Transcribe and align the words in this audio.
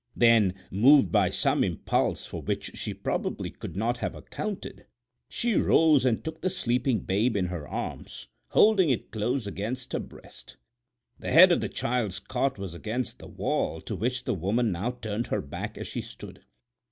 Then, 0.15 0.55
moved 0.71 1.11
by 1.11 1.29
some 1.29 1.63
impulse 1.63 2.25
for 2.25 2.41
which 2.41 2.71
she 2.75 2.91
probably 2.91 3.51
could 3.51 3.75
not 3.75 3.99
have 3.99 4.15
accounted, 4.15 4.87
she 5.29 5.53
rose 5.53 6.05
and 6.05 6.23
took 6.23 6.41
the 6.41 6.49
sleeping 6.49 7.01
babe 7.01 7.37
in 7.37 7.45
her 7.45 7.67
arms, 7.67 8.27
holding 8.47 8.89
it 8.89 9.11
close 9.11 9.45
against 9.45 9.93
her 9.93 9.99
breast. 9.99 10.57
The 11.19 11.29
head 11.31 11.51
of 11.51 11.61
the 11.61 11.69
child's 11.69 12.17
cot 12.19 12.57
was 12.57 12.73
against 12.73 13.19
the 13.19 13.27
wall 13.27 13.79
to 13.81 13.95
which 13.95 14.23
the 14.23 14.33
woman 14.33 14.71
now 14.71 14.89
turned 15.03 15.27
her 15.27 15.39
back 15.39 15.77
as 15.77 15.85
she 15.85 16.01
stood. 16.01 16.41